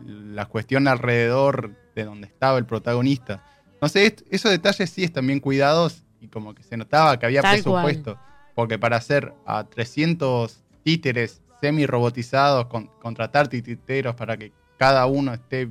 la 0.05 0.45
cuestión 0.45 0.87
alrededor 0.87 1.71
de 1.95 2.03
donde 2.03 2.27
estaba 2.27 2.57
el 2.59 2.65
protagonista. 2.65 3.43
No 3.81 3.87
sé, 3.89 4.15
esos 4.29 4.51
detalles 4.51 4.89
sí 4.91 5.03
están 5.03 5.25
bien 5.25 5.39
cuidados 5.39 6.03
y 6.21 6.27
como 6.27 6.53
que 6.53 6.61
se 6.61 6.77
notaba 6.77 7.17
que 7.17 7.25
había 7.25 7.41
Tal 7.41 7.63
cual. 7.63 7.85
presupuesto. 7.85 8.19
Porque 8.53 8.77
para 8.77 8.97
hacer 8.97 9.33
a 9.47 9.63
300 9.63 10.61
títeres 10.83 11.41
semi-robotizados, 11.61 12.67
con- 12.67 12.87
contratar 13.01 13.47
titeros 13.47 14.15
para 14.15 14.37
que 14.37 14.51
cada 14.77 15.05
uno 15.05 15.33
esté 15.33 15.69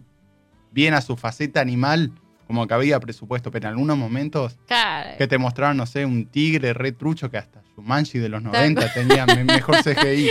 bien 0.71 0.95
a 0.95 1.01
su 1.01 1.17
faceta 1.17 1.61
animal, 1.61 2.13
como 2.47 2.67
que 2.67 2.75
había 2.75 3.01
presupuesto, 3.01 3.51
pero 3.51 3.67
en 3.67 3.73
algunos 3.73 3.97
momentos 3.97 4.57
Claro. 4.67 5.17
que 5.17 5.27
te 5.27 5.39
mostraron, 5.39 5.77
no 5.77 5.87
sé, 5.87 6.05
un 6.05 6.27
tigre 6.27 6.73
re 6.75 6.93
trucho 6.93 7.31
que 7.31 7.39
hasta 7.39 7.63
Shumanji 7.77 8.19
de 8.19 8.29
los 8.29 8.43
Tal 8.43 8.53
90 8.53 8.93
tenía 8.93 9.27
me- 9.27 9.45
mejor 9.45 9.77
CGI. 9.83 10.31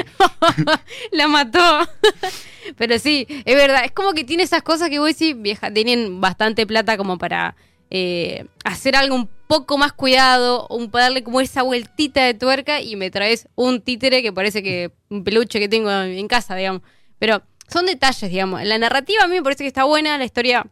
La 1.11 1.27
mató. 1.27 1.59
Pero 2.77 2.97
sí, 2.97 3.25
es 3.29 3.55
verdad. 3.55 3.83
Es 3.83 3.91
como 3.91 4.13
que 4.13 4.23
tiene 4.23 4.43
esas 4.43 4.61
cosas 4.63 4.89
que 4.89 4.97
vos 4.99 5.07
decís, 5.09 5.35
vieja, 5.37 5.71
tienen 5.71 6.21
bastante 6.21 6.65
plata 6.65 6.95
como 6.97 7.17
para 7.17 7.55
eh, 7.95 8.47
hacer 8.65 8.95
algo 8.95 9.13
un 9.13 9.29
poco 9.47 9.77
más 9.77 9.93
cuidado, 9.93 10.65
un, 10.71 10.89
darle 10.89 11.23
como 11.23 11.39
esa 11.41 11.61
vueltita 11.61 12.25
de 12.25 12.33
tuerca 12.33 12.81
y 12.81 12.95
me 12.95 13.11
traes 13.11 13.47
un 13.53 13.81
títere 13.81 14.23
que 14.23 14.33
parece 14.33 14.63
que 14.63 14.91
un 15.09 15.23
peluche 15.23 15.59
que 15.59 15.69
tengo 15.69 15.91
en 15.91 16.27
casa, 16.27 16.55
digamos. 16.55 16.81
Pero 17.19 17.43
son 17.67 17.85
detalles, 17.85 18.31
digamos. 18.31 18.63
La 18.63 18.79
narrativa 18.79 19.23
a 19.23 19.27
mí 19.27 19.35
me 19.35 19.43
parece 19.43 19.63
que 19.63 19.67
está 19.67 19.83
buena, 19.83 20.17
la 20.17 20.25
historia 20.25 20.65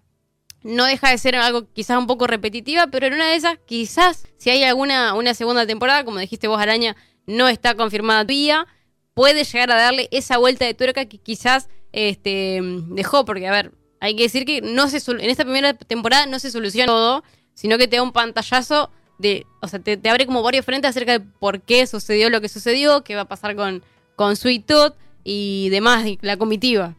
no 0.64 0.86
deja 0.86 1.12
de 1.12 1.20
ser 1.20 1.36
algo 1.36 1.72
quizás 1.72 2.00
un 2.00 2.08
poco 2.08 2.26
repetitiva, 2.26 2.88
pero 2.88 3.06
en 3.06 3.14
una 3.14 3.28
de 3.28 3.36
esas, 3.36 3.60
quizás, 3.68 4.24
si 4.38 4.50
hay 4.50 4.64
alguna 4.64 5.14
una 5.14 5.36
segunda 5.36 5.68
temporada, 5.68 6.04
como 6.04 6.18
dijiste 6.18 6.48
vos, 6.48 6.60
Araña, 6.60 6.96
no 7.28 7.50
está 7.50 7.76
confirmada 7.76 8.26
todavía, 8.26 8.66
puede 9.14 9.44
llegar 9.44 9.72
a 9.72 9.76
darle 9.76 10.08
esa 10.10 10.40
vuelta 10.40 10.66
de 10.66 10.74
tuerca 10.74 11.06
que 11.06 11.20
quizás 11.20 11.70
este, 11.92 12.62
dejó, 12.64 13.26
porque 13.26 13.48
a 13.48 13.52
ver, 13.52 13.74
hay 14.02 14.16
que 14.16 14.24
decir 14.24 14.46
que 14.46 14.62
no 14.62 14.90
se 14.90 14.98
en 15.12 15.30
esta 15.30 15.44
primera 15.44 15.74
temporada 15.74 16.26
no 16.26 16.40
se 16.40 16.52
soluciona 16.52 16.88
todo, 16.88 17.24
sino 17.54 17.78
que 17.78 17.88
te 17.88 17.96
da 17.96 18.04
un 18.04 18.12
pantallazo 18.12 18.92
de, 19.20 19.46
o 19.62 19.68
sea, 19.68 19.80
te, 19.80 19.96
te 19.96 20.10
abre 20.10 20.26
como 20.26 20.42
varios 20.42 20.66
frentes 20.66 20.90
acerca 20.90 21.20
de 21.20 21.20
por 21.20 21.62
qué 21.62 21.86
sucedió 21.86 22.30
lo 22.32 22.42
que 22.42 22.50
sucedió, 22.50 23.04
qué 23.04 23.16
va 23.16 23.22
a 23.22 23.28
pasar 23.28 23.56
con, 23.56 23.84
con 24.16 24.36
Sweet 24.36 24.66
Tooth 24.66 24.96
y 25.24 25.70
demás, 25.70 26.06
y 26.08 26.18
la 26.22 26.36
comitiva. 26.38 26.96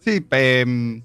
Sí, 0.00 0.26
eh, 0.32 1.00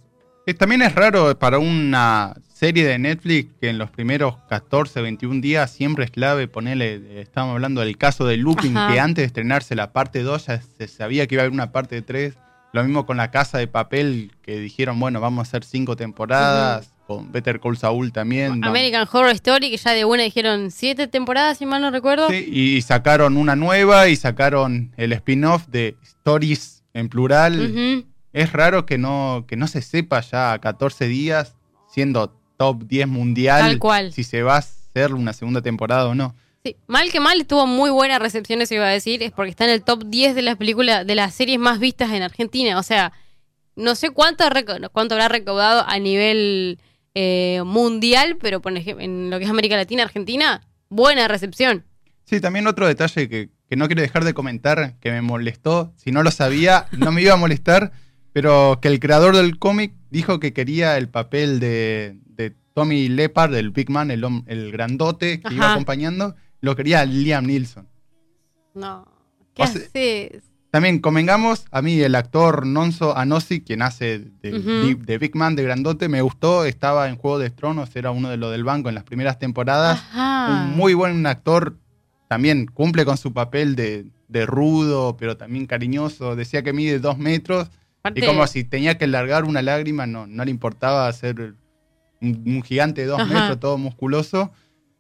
también 0.58 0.82
es 0.82 0.96
raro 0.96 1.38
para 1.38 1.60
una 1.60 2.34
serie 2.52 2.88
de 2.88 2.98
Netflix 2.98 3.54
que 3.62 3.70
en 3.70 3.78
los 3.78 3.92
primeros 3.92 4.38
14, 4.50 5.02
21 5.02 5.42
días 5.42 5.70
siempre 5.70 6.06
es 6.06 6.10
clave 6.10 6.48
ponerle, 6.48 7.22
estábamos 7.22 7.54
hablando 7.54 7.82
del 7.82 7.96
caso 8.00 8.26
de 8.26 8.38
Lupin, 8.38 8.76
Ajá. 8.76 8.92
que 8.92 9.00
antes 9.00 9.22
de 9.22 9.28
estrenarse 9.28 9.76
la 9.76 9.94
parte 9.94 10.24
2 10.24 10.48
ya 10.48 10.62
se 10.62 10.88
sabía 10.88 11.28
que 11.28 11.36
iba 11.36 11.44
a 11.44 11.46
haber 11.46 11.54
una 11.54 11.72
parte 11.72 12.02
3. 12.02 12.34
Lo 12.78 12.84
mismo 12.84 13.08
con 13.08 13.18
La 13.18 13.32
Casa 13.32 13.58
de 13.58 13.66
Papel, 13.66 14.32
que 14.44 14.60
dijeron, 14.60 15.00
bueno, 15.00 15.20
vamos 15.20 15.40
a 15.40 15.42
hacer 15.50 15.64
cinco 15.64 15.96
temporadas, 15.96 16.94
con 17.08 17.32
Better 17.32 17.60
Call 17.60 17.76
Saul 17.76 18.12
también. 18.12 18.60
¿no? 18.60 18.68
American 18.68 19.08
Horror 19.12 19.32
Story, 19.32 19.72
que 19.72 19.78
ya 19.78 19.94
de 19.94 20.06
una 20.06 20.22
dijeron 20.22 20.70
siete 20.70 21.08
temporadas, 21.08 21.58
si 21.58 21.66
mal 21.66 21.82
no 21.82 21.90
recuerdo. 21.90 22.30
Sí, 22.30 22.48
y 22.52 22.82
sacaron 22.84 23.36
una 23.36 23.56
nueva 23.56 24.10
y 24.10 24.16
sacaron 24.16 24.92
el 24.96 25.12
spin-off 25.14 25.66
de 25.70 25.98
Stories 26.04 26.84
en 26.94 27.10
plural. 27.10 28.06
Es 28.32 28.54
raro 28.54 28.86
que 28.86 29.00
no, 29.00 29.46
que 29.48 29.56
no 29.56 29.68
se 29.68 29.82
sepa 29.82 30.22
ya 30.22 30.54
a 30.54 30.62
14 30.62 31.08
días, 31.08 31.56
siendo 31.92 32.38
top 32.58 32.84
10 32.84 33.08
mundial, 33.08 33.62
Tal 33.62 33.80
cual. 33.80 34.14
si 34.14 34.24
se 34.24 34.44
va 34.44 34.56
a 34.56 34.60
hacer 34.60 35.16
una 35.16 35.34
segunda 35.34 35.64
temporada 35.64 36.06
o 36.08 36.14
no. 36.14 36.36
Sí, 36.68 36.76
mal 36.86 37.10
que 37.14 37.22
mal, 37.22 37.48
tuvo 37.48 37.66
muy 37.66 37.90
buena 37.90 38.20
recepción, 38.20 38.62
eso 38.62 38.76
iba 38.76 38.88
a 38.88 38.90
decir, 38.90 39.24
es 39.24 39.32
porque 39.32 39.52
está 39.52 39.64
en 39.64 39.72
el 39.72 39.84
top 39.84 40.04
10 40.06 40.36
de 40.36 40.42
las 40.42 40.58
películas, 40.58 41.08
de 41.08 41.16
las 41.16 41.34
series 41.34 41.58
más 41.60 41.80
vistas 41.80 42.12
en 42.12 42.24
Argentina. 42.24 42.78
O 42.78 42.84
sea, 42.84 43.14
no 43.78 43.96
sé 43.96 44.10
cuánto, 44.10 44.44
cuánto 44.92 45.16
habrá 45.16 45.30
recaudado 45.30 45.86
a 45.88 45.98
nivel 45.98 46.78
eh, 47.16 47.62
mundial, 47.66 48.38
pero 48.42 48.62
por 48.62 48.76
ejemplo, 48.76 49.06
en 49.06 49.30
lo 49.30 49.38
que 49.38 49.46
es 49.46 49.50
América 49.50 49.78
Latina, 49.78 50.04
Argentina, 50.04 50.68
buena 50.90 51.30
recepción. 51.30 51.86
Sí, 52.26 52.42
también 52.42 52.68
otro 52.68 52.86
detalle 52.86 53.30
que, 53.30 53.50
que 53.70 53.76
no 53.78 53.88
quiero 53.88 54.02
dejar 54.02 54.26
de 54.26 54.34
comentar, 54.34 54.96
que 55.00 55.10
me 55.10 55.22
molestó, 55.22 55.94
si 55.96 56.12
no 56.12 56.22
lo 56.22 56.32
sabía, 56.32 56.88
no 56.92 57.14
me 57.14 57.22
iba 57.22 57.32
a 57.32 57.38
molestar, 57.38 57.94
pero 58.34 58.80
que 58.82 58.90
el 58.90 59.00
creador 59.00 59.38
del 59.38 59.58
cómic 59.58 59.94
dijo 60.10 60.42
que 60.42 60.52
quería 60.52 60.98
el 60.98 61.08
papel 61.08 61.62
de, 61.62 62.18
de 62.26 62.54
Tommy 62.74 63.08
Leppard, 63.08 63.56
el 63.56 63.72
Big 63.72 63.90
Man, 63.90 64.12
el, 64.12 64.26
el 64.48 64.74
grandote 64.74 65.40
que 65.40 65.54
iba 65.54 65.72
acompañando, 65.72 66.36
lo 66.62 66.76
quería 66.76 67.06
Liam 67.06 67.46
Neeson. 67.46 67.88
No, 68.74 69.06
¿qué 69.54 69.64
O 69.64 69.68
sea- 69.68 69.82
haces? 69.82 70.44
También 70.70 71.00
convengamos, 71.00 71.66
a 71.72 71.82
mí 71.82 72.00
el 72.02 72.14
actor 72.14 72.66
Nonso 72.66 73.18
Anosi, 73.18 73.62
quien 73.62 73.82
hace 73.82 74.20
de, 74.42 75.18
Big 75.20 75.34
Man, 75.36 75.56
de 75.56 75.64
Grandote, 75.64 76.10
me 76.10 76.22
gustó, 76.22 76.66
estaba 76.66 77.08
en 77.08 77.16
Juego 77.16 77.40
de 77.40 77.50
Tronos, 77.50 77.96
era 77.96 78.12
uno 78.12 78.30
de 78.30 78.38
los 78.38 78.52
del 78.52 78.66
banco 78.66 78.90
en 78.90 78.96
las 78.96 79.06
primeras 79.06 79.40
temporadas. 79.40 79.98
Ajá. 80.12 80.66
Un 80.70 80.76
muy 80.78 80.94
buen 80.94 81.26
actor, 81.26 81.78
también 82.28 82.66
cumple 82.68 83.06
con 83.06 83.18
su 83.18 83.32
papel 83.34 83.76
de, 83.78 84.08
de 84.28 84.46
rudo, 84.46 85.16
pero 85.18 85.38
también 85.38 85.66
cariñoso. 85.68 86.36
Decía 86.36 86.62
que 86.64 86.74
mide 86.74 87.00
dos 87.00 87.18
metros 87.18 87.70
Aparte- 88.04 88.20
y 88.24 88.28
como 88.28 88.46
si 88.46 88.66
tenía 88.66 88.98
que 88.98 89.08
largar 89.08 89.46
una 89.46 89.62
lágrima, 89.62 90.06
no, 90.06 90.28
no 90.28 90.44
le 90.44 90.52
importaba 90.52 91.12
ser 91.14 91.56
un, 92.22 92.44
un 92.46 92.62
gigante 92.62 93.02
de 93.02 93.08
dos 93.08 93.22
Ajá. 93.22 93.34
metros, 93.34 93.60
todo 93.62 93.78
musculoso. 93.78 94.52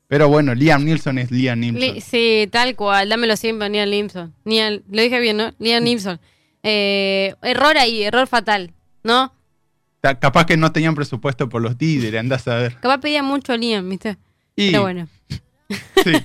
Pero 0.08 0.30
bueno, 0.30 0.56
Liam 0.56 0.86
Neeson 0.86 1.18
es 1.18 1.32
Liam. 1.32 1.60
Li- 1.60 2.00
sí, 2.02 2.48
tal 2.52 2.76
cual, 2.76 3.10
dámelo 3.10 3.36
siempre, 3.36 3.70
Liam. 3.70 4.08
Liam- 4.46 4.82
lo 4.90 5.02
dije 5.02 5.20
bien, 5.20 5.38
¿no? 5.38 5.54
Liam 5.60 5.84
Neeson. 5.84 6.20
Eh, 6.64 7.34
error 7.42 7.78
ahí, 7.78 8.04
error 8.04 8.28
fatal, 8.28 8.72
¿no? 9.04 9.34
Ta- 10.02 10.20
Capaz 10.20 10.46
que 10.46 10.56
no 10.58 10.72
tenían 10.72 10.96
presupuesto 10.96 11.50
por 11.50 11.62
los 11.62 11.78
títeres, 11.78 12.20
andás 12.20 12.48
a 12.48 12.56
ver. 12.56 12.76
Capaz 12.80 13.00
pedía 13.00 13.22
mucho 13.24 13.52
a 13.54 13.58
Liam, 13.58 13.90
¿viste? 13.90 14.18
Y, 14.56 14.72
Pero 14.72 14.82
bueno. 14.84 15.08
sí. 16.04 16.12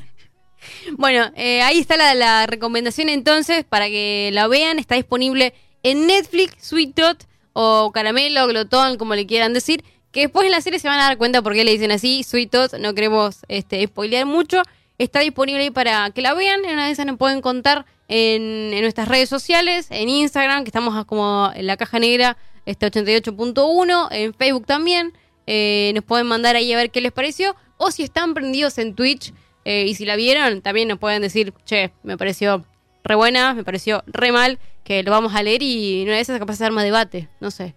Bueno, 0.97 1.31
eh, 1.35 1.61
ahí 1.63 1.79
está 1.81 1.97
la, 1.97 2.15
la 2.15 2.47
recomendación 2.47 3.09
entonces 3.09 3.65
para 3.65 3.87
que 3.89 4.31
la 4.33 4.47
vean. 4.47 4.79
Está 4.79 4.95
disponible 4.95 5.55
en 5.83 6.07
Netflix, 6.07 6.55
Sweet 6.65 6.95
Tot 6.95 7.25
o 7.53 7.91
Caramelo, 7.93 8.47
Glotón, 8.47 8.97
como 8.97 9.15
le 9.17 9.27
quieran 9.27 9.53
decir. 9.55 9.83
Que 10.13 10.21
después 10.21 10.45
en 10.47 10.53
la 10.53 10.61
serie 10.61 10.79
se 10.79 10.89
van 10.89 11.01
a 11.01 11.05
dar 11.05 11.19
cuenta 11.19 11.43
por 11.43 11.55
qué 11.55 11.65
le 11.65 11.73
dicen 11.73 11.91
así. 11.91 12.23
Sweet 12.23 12.51
Tot, 12.51 12.75
no 12.75 12.95
queremos 12.95 13.41
este, 13.49 13.85
spoilear 13.87 14.27
mucho. 14.27 14.63
Está 14.99 15.21
disponible 15.21 15.63
ahí 15.63 15.71
para 15.71 16.11
que 16.11 16.21
la 16.21 16.35
vean. 16.35 16.65
En 16.65 16.75
una 16.75 16.87
de 16.87 16.93
esas 16.93 17.07
nos 17.07 17.17
pueden 17.17 17.41
contar 17.41 17.87
en, 18.09 18.71
nuestras 18.83 19.09
redes 19.09 19.31
sociales, 19.31 19.87
en 19.91 20.11
Instagram, 20.11 20.65
que 20.65 20.69
estamos 20.69 21.05
como 21.07 21.51
en 21.55 21.67
la 21.67 21.79
caja 21.79 21.99
negra 21.99 22.37
este 22.67 22.87
88.1, 22.87 24.09
en 24.11 24.35
Facebook 24.35 24.67
también. 24.67 25.13
Eh, 25.47 25.93
nos 25.95 26.05
pueden 26.05 26.27
mandar 26.27 26.57
ahí 26.57 26.73
a 26.73 26.77
ver 26.77 26.91
qué 26.91 27.01
les 27.01 27.11
pareció. 27.11 27.57
O 27.79 27.91
si 27.91 28.03
están 28.03 28.35
prendidos 28.35 28.77
en 28.79 28.95
Twitch 28.95 29.33
eh, 29.65 29.87
y 29.89 29.95
si 29.95 30.05
la 30.05 30.17
vieron, 30.17 30.61
también 30.61 30.89
nos 30.89 30.99
pueden 30.99 31.23
decir, 31.23 31.55
che, 31.65 31.93
me 32.03 32.19
pareció 32.19 32.65
re 33.03 33.15
buena, 33.15 33.55
me 33.55 33.65
pareció 33.65 34.05
re 34.07 34.31
mal, 34.31 34.59
que 34.85 35.03
lo 35.03 35.11
vamos 35.11 35.35
a 35.35 35.43
leer 35.43 35.63
y 35.63 36.03
en 36.03 36.09
una 36.09 36.17
de 36.17 36.21
esas 36.21 36.39
capaz 36.39 36.59
de 36.59 36.71
más 36.71 36.85
debate. 36.85 37.29
No 37.41 37.51
sé. 37.51 37.75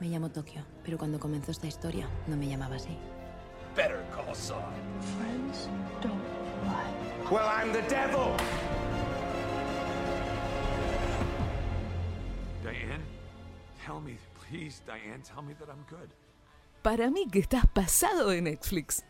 Me 0.00 0.08
llamo 0.08 0.30
Tokio, 0.30 0.64
pero 0.88 0.96
cuando 0.96 1.20
comenzó 1.20 1.50
esta 1.50 1.66
historia 1.66 2.08
no 2.28 2.34
me 2.34 2.48
llamaba 2.48 2.76
así. 2.76 2.96
Better 3.76 4.02
call 4.10 4.34
Saul. 4.34 4.62
Friends 5.18 5.68
don't 6.00 6.16
lie. 6.64 7.30
Well, 7.30 7.46
I'm 7.46 7.74
the 7.74 7.82
devil. 7.90 8.34
Diane, 12.62 13.02
tell 13.84 14.00
me, 14.00 14.16
please, 14.34 14.80
Diane, 14.86 15.20
tell 15.22 15.42
me 15.42 15.52
that 15.58 15.68
I'm 15.68 15.84
good. 15.90 16.08
Para 16.82 17.10
mí 17.10 17.28
que 17.30 17.40
estás 17.40 17.66
pasado 17.66 18.30
de 18.30 18.40
Netflix. 18.40 19.04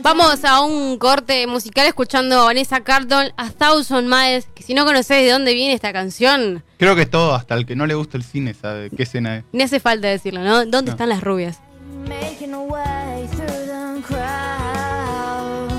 Vamos 0.00 0.44
a 0.44 0.60
un 0.62 0.96
corte 0.98 1.46
musical 1.46 1.86
escuchando 1.86 2.40
a 2.40 2.44
Vanessa 2.44 2.80
Carlton, 2.80 3.32
A 3.36 3.50
Thousand 3.50 4.08
Miles, 4.08 4.46
que 4.54 4.62
si 4.62 4.74
no 4.74 4.84
conoces 4.84 5.18
de 5.24 5.30
dónde 5.30 5.52
viene 5.54 5.74
esta 5.74 5.92
canción, 5.92 6.62
Creo 6.78 6.96
que 6.96 7.06
todo, 7.06 7.34
hasta 7.34 7.54
el 7.54 7.66
que 7.66 7.76
no 7.76 7.86
le 7.86 7.94
gusta 7.94 8.16
el 8.16 8.24
cine, 8.24 8.54
sabe 8.54 8.90
qué 8.90 9.02
escena 9.04 9.38
es. 9.38 9.44
ni 9.52 9.62
hace 9.62 9.78
falta 9.80 10.08
decirlo, 10.08 10.40
¿no? 10.42 10.64
¿Dónde 10.66 10.82
No. 10.90 10.90
están 10.92 11.08
las 11.10 11.22
rubias? 11.22 11.60
Making 12.08 12.54
a 12.54 12.60
way 12.62 13.28
through 13.28 13.46
the 13.46 14.02
crowd. 14.02 15.70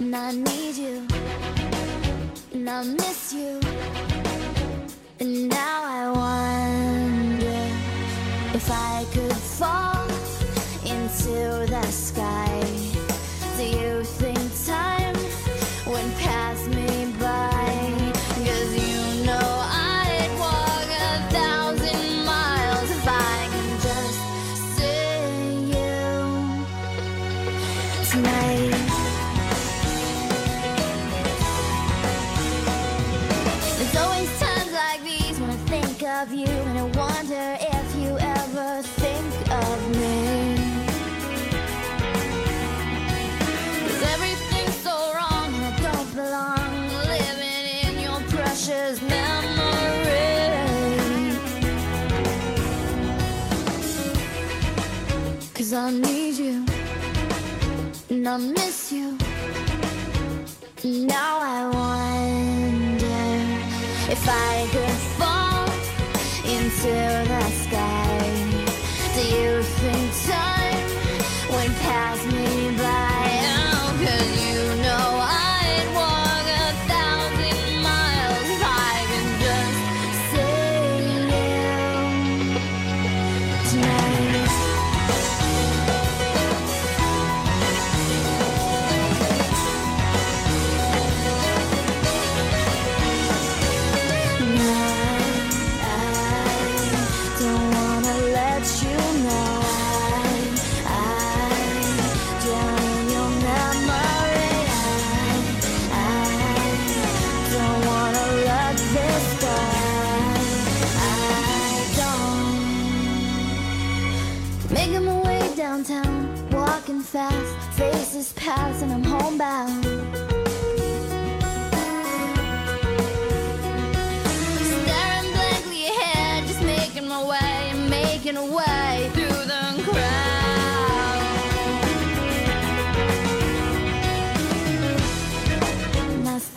And 0.00 0.14
I 0.14 0.32
need 0.32 0.76
you. 0.76 1.06
And 2.54 2.68
I 2.68 2.82
miss 2.84 3.32
you. 3.32 3.58
And 5.20 5.48
now 5.48 5.82
I 5.84 6.10
wonder 6.10 7.70
if 8.54 8.70
I 8.70 9.04
could 9.12 9.21
sky. 12.12 12.60
Do 13.56 13.64
you 13.64 14.04
think 14.20 14.40
time 14.66 15.16
went 15.86 16.12
past 16.18 16.68
me 16.68 16.90
by? 17.18 17.64
Cause 18.46 18.72
you 18.84 19.24
know 19.26 19.50
I'd 19.88 20.32
walk 20.42 20.88
a 21.04 21.12
thousand 21.36 22.04
miles 22.32 22.88
if 22.96 23.04
I 23.06 23.36
can 23.54 23.70
just 23.88 24.20
see 24.76 25.72
you 25.74 25.96
tonight. 28.10 28.74
There's 33.78 33.96
always 34.02 34.30
times 34.40 34.72
like 34.72 35.00
these 35.10 35.36
when 35.40 35.50
I 35.50 35.58
think 35.72 36.02
of 36.02 36.32
you. 36.32 36.71
and 58.24 58.28
I 58.28 58.36
miss 58.36 58.92
you. 58.92 59.18
Now 60.84 61.40
I 61.40 61.68
want. 61.68 61.81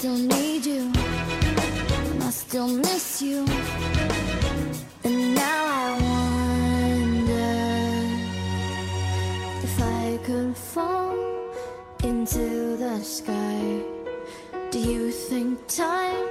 still 0.06 0.38
need 0.38 0.64
you, 0.64 0.92
and 2.12 2.24
I 2.24 2.30
still 2.30 2.68
miss 2.68 3.24
you. 3.24 3.44
And 5.04 5.34
now 5.34 5.66
I 5.82 5.98
wonder 6.94 7.50
if 9.64 9.82
I 9.82 10.20
could 10.24 10.56
fall 10.56 11.18
into 12.04 12.78
the 12.78 13.00
sky. 13.02 13.82
Do 14.70 14.80
you 14.80 15.10
think 15.10 15.66
time 15.68 16.28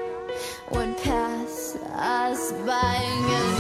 would 0.70 0.96
pass 0.98 1.76
us 1.96 2.52
by? 2.64 3.53